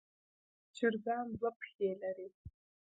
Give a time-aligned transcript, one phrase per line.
[0.75, 2.27] چرګان دوه پښې لري.